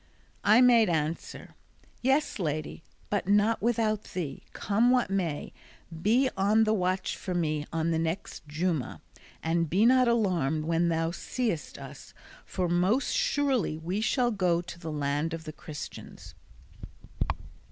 I 0.43 0.61
made 0.61 0.89
answer, 0.89 1.53
"Yes, 2.01 2.39
lady, 2.39 2.81
but 3.11 3.27
not 3.27 3.61
without 3.61 4.03
thee, 4.15 4.41
come 4.51 4.89
what 4.89 5.11
may: 5.11 5.53
be 6.01 6.27
on 6.35 6.63
the 6.63 6.73
watch 6.73 7.15
for 7.15 7.35
me 7.35 7.67
on 7.71 7.91
the 7.91 7.99
next 7.99 8.47
Juma, 8.47 8.99
and 9.43 9.69
be 9.69 9.85
not 9.85 10.07
alarmed 10.07 10.65
when 10.65 10.87
thou 10.89 11.11
seest 11.11 11.77
us; 11.77 12.15
for 12.47 12.67
most 12.67 13.11
surely 13.15 13.77
we 13.77 14.01
shall 14.01 14.31
go 14.31 14.59
to 14.59 14.79
the 14.79 14.91
land 14.91 15.35
of 15.35 15.43
the 15.43 15.53
Christians." 15.53 16.33